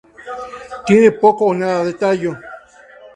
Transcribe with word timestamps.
Tiene 0.87 1.11
poco 1.11 1.45
o 1.45 1.53
nada 1.53 1.83
de 1.83 1.93
tallo. 1.93 2.35